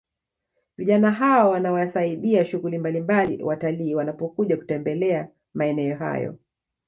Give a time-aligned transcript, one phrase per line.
[0.77, 6.37] Vijana hawa wanawasaidia shughuli mbalimbali watalii wanapokuja kutembelea maeneo hayo